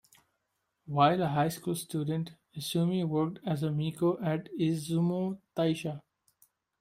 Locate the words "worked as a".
3.07-3.69